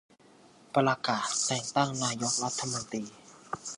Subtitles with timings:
[0.75, 3.03] ประกาศแต่งตั้งนายกรัฐมนตรี